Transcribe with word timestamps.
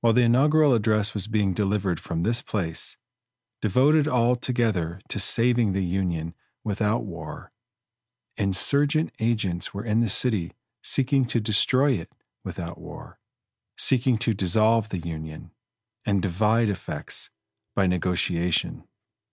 While 0.00 0.14
the 0.14 0.22
inaugural 0.22 0.74
address 0.74 1.14
was 1.14 1.28
being 1.28 1.54
delivered 1.54 2.00
from 2.00 2.24
this 2.24 2.42
place, 2.42 2.96
devoted 3.62 4.08
altogether 4.08 5.00
to 5.08 5.20
saving 5.20 5.74
the 5.74 5.84
Union 5.84 6.34
without 6.64 7.04
war, 7.04 7.52
insurgent 8.36 9.12
agents 9.20 9.72
were 9.72 9.84
in 9.84 10.00
the 10.00 10.08
city 10.08 10.54
seeking 10.82 11.24
to 11.26 11.40
destroy 11.40 11.92
it 11.92 12.12
without 12.42 12.78
war 12.78 13.20
seeking 13.78 14.18
to 14.18 14.34
dissolve 14.34 14.88
the 14.88 14.98
Union, 15.06 15.52
and 16.04 16.20
divide 16.20 16.68
effects, 16.68 17.30
by 17.76 17.86
negotiation. 17.86 18.88